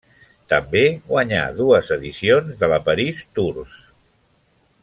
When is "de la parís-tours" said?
2.63-3.81